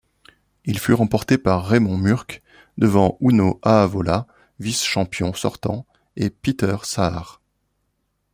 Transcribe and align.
Il 0.65 0.79
fut 0.79 0.93
remporté 0.95 1.37
par 1.37 1.67
Raimond 1.67 1.95
Mürk 1.95 2.41
devant 2.79 3.19
Uno 3.21 3.59
Aavola, 3.61 4.25
vice-champion 4.59 5.35
sortant, 5.35 5.85
et 6.15 6.31
Peeter 6.31 6.77
Saar. 6.85 7.39